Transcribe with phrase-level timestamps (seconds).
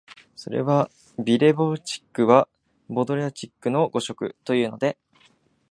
[0.35, 0.89] それは
[1.23, 2.49] 「ペレヴォッチクは
[2.87, 4.97] ポドリャッチクの誤植」というので、